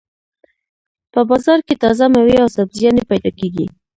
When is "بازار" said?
1.29-1.59